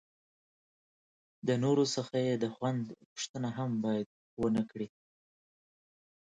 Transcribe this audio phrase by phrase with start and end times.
[1.47, 4.07] د نورو څخه یې د خوند پوښتنه هم باید
[4.41, 4.87] ونه کړي.